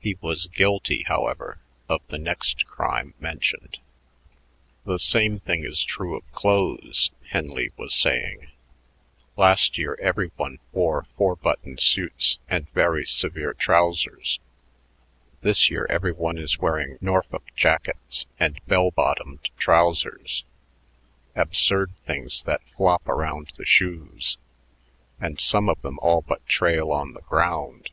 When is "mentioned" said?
3.20-3.78